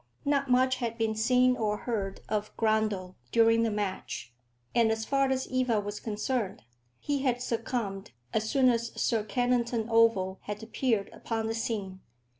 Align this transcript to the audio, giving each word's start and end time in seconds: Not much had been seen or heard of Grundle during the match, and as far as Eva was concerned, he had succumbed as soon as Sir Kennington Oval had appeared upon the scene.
Not 0.25 0.49
much 0.49 0.77
had 0.77 0.97
been 0.97 1.13
seen 1.13 1.55
or 1.55 1.77
heard 1.77 2.21
of 2.27 2.57
Grundle 2.57 3.13
during 3.31 3.61
the 3.61 3.69
match, 3.69 4.33
and 4.73 4.91
as 4.91 5.05
far 5.05 5.29
as 5.29 5.47
Eva 5.47 5.79
was 5.79 5.99
concerned, 5.99 6.63
he 6.99 7.19
had 7.21 7.39
succumbed 7.39 8.09
as 8.33 8.49
soon 8.49 8.67
as 8.69 8.99
Sir 8.99 9.23
Kennington 9.23 9.87
Oval 9.91 10.39
had 10.45 10.63
appeared 10.63 11.11
upon 11.13 11.45
the 11.45 11.53
scene. 11.53 12.01